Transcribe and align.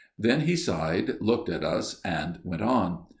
Then 0.17 0.41
he 0.47 0.55
sighed, 0.55 1.17
looked 1.21 1.47
at 1.47 1.63
us 1.63 2.01
and 2.03 2.39
went 2.43 2.63
on. 2.63 3.03